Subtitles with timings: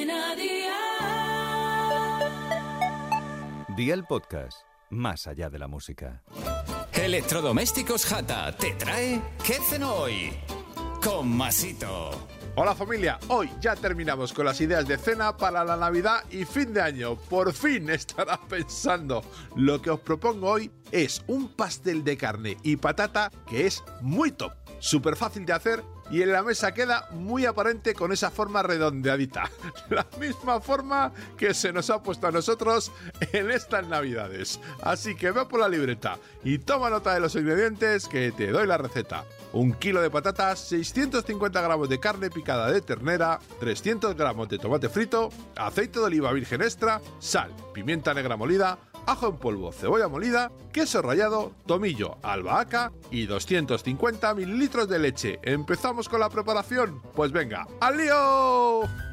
[0.00, 0.70] Cadena Dial.
[3.76, 6.22] Día el podcast, más allá de la música.
[6.92, 10.32] Electrodomésticos Jata te trae ¿Qué cenó hoy?
[11.04, 12.10] Con Masito.
[12.56, 16.72] Hola familia, hoy ya terminamos con las ideas de cena para la Navidad y fin
[16.72, 17.16] de año.
[17.16, 19.22] Por fin estarás pensando.
[19.54, 24.30] Lo que os propongo hoy es un pastel de carne y patata que es muy
[24.32, 28.62] top, súper fácil de hacer y en la mesa queda muy aparente con esa forma
[28.62, 29.50] redondeadita.
[29.90, 32.92] La misma forma que se nos ha puesto a nosotros
[33.32, 34.60] en estas navidades.
[34.82, 38.66] Así que ve por la libreta y toma nota de los ingredientes que te doy
[38.66, 39.24] la receta.
[39.52, 44.88] Un kilo de patatas, 650 gramos de carne picada de ternera, 300 gramos de tomate
[44.88, 50.50] frito, aceite de oliva virgen extra, sal, pimienta negra molida, ajo en polvo, cebolla molida,
[50.72, 55.38] queso rallado, tomillo, albahaca y 250 mililitros de leche.
[55.42, 57.00] ¿Empezamos con la preparación?
[57.14, 59.09] Pues venga, ¡al lío!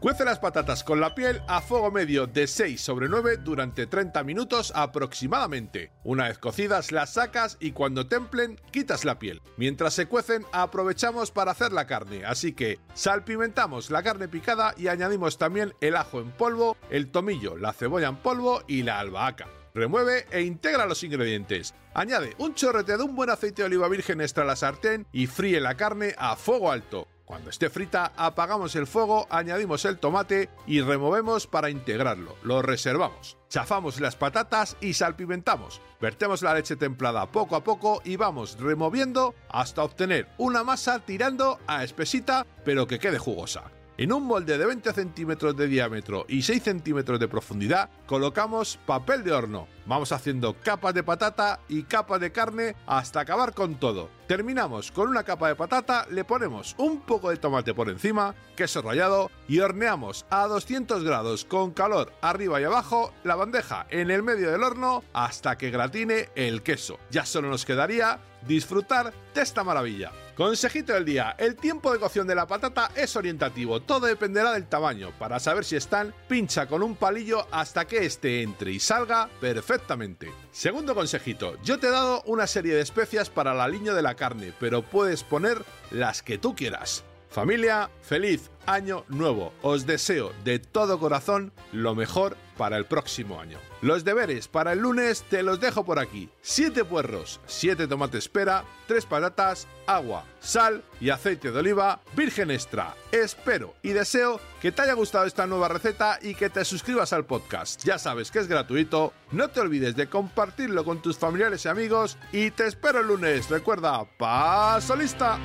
[0.00, 4.24] Cuece las patatas con la piel a fuego medio de 6 sobre 9 durante 30
[4.24, 5.92] minutos aproximadamente.
[6.04, 9.42] Una vez cocidas las sacas y cuando templen quitas la piel.
[9.58, 14.88] Mientras se cuecen aprovechamos para hacer la carne, así que salpimentamos la carne picada y
[14.88, 19.48] añadimos también el ajo en polvo, el tomillo, la cebolla en polvo y la albahaca.
[19.74, 21.74] Remueve e integra los ingredientes.
[21.92, 25.26] Añade un chorrete de un buen aceite de oliva virgen extra a la sartén y
[25.26, 27.06] fríe la carne a fuego alto.
[27.30, 32.34] Cuando esté frita, apagamos el fuego, añadimos el tomate y removemos para integrarlo.
[32.42, 33.36] Lo reservamos.
[33.48, 35.80] Chafamos las patatas y salpimentamos.
[36.00, 41.60] Vertemos la leche templada poco a poco y vamos removiendo hasta obtener una masa tirando
[41.68, 43.62] a espesita pero que quede jugosa.
[44.00, 49.22] En un molde de 20 centímetros de diámetro y 6 centímetros de profundidad colocamos papel
[49.22, 49.68] de horno.
[49.84, 54.08] Vamos haciendo capas de patata y capas de carne hasta acabar con todo.
[54.26, 58.80] Terminamos con una capa de patata, le ponemos un poco de tomate por encima, queso
[58.80, 64.22] rallado y horneamos a 200 grados con calor arriba y abajo la bandeja en el
[64.22, 67.00] medio del horno hasta que gratine el queso.
[67.10, 70.12] Ya solo nos quedaría disfrutar de esta maravilla.
[70.36, 74.68] Consejito del día, el tiempo de cocción de la patata es orientativo, todo dependerá del
[74.68, 75.10] tamaño.
[75.18, 80.32] Para saber si están, pincha con un palillo hasta que este entre y salga perfectamente.
[80.52, 84.14] Segundo consejito, yo te he dado una serie de especias para el aliño de la
[84.14, 87.04] carne, pero puedes poner las que tú quieras.
[87.30, 89.52] Familia, feliz año nuevo.
[89.62, 93.58] Os deseo de todo corazón lo mejor para el próximo año.
[93.82, 96.28] Los deberes para el lunes te los dejo por aquí.
[96.42, 102.94] 7 puerros, 7 tomates pera, 3 patatas, agua, sal y aceite de oliva virgen extra.
[103.12, 107.26] Espero y deseo que te haya gustado esta nueva receta y que te suscribas al
[107.26, 107.82] podcast.
[107.84, 109.12] Ya sabes que es gratuito.
[109.30, 113.48] No te olvides de compartirlo con tus familiares y amigos y te espero el lunes.
[113.48, 115.38] Recuerda, paso lista.